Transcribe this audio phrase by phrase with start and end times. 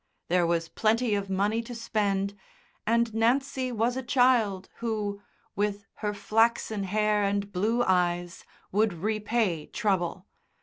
[0.29, 2.33] There was plenty of money to spend,
[2.87, 5.21] and Nancy was a child who,
[5.55, 10.25] with her flaxen hair and blue eyes, would repay trouble.